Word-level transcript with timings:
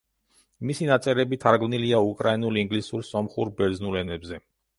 მისი 0.69 0.87
ნაწერები 0.91 1.39
თარგმნილია 1.43 1.99
უკრაინულ, 2.07 2.59
ინგლისურ, 2.63 3.05
სომხურ, 3.11 3.53
ბერძნულ 3.61 4.01
ენებზე. 4.03 4.43